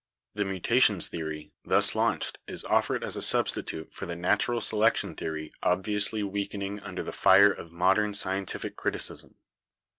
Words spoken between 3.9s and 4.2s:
for the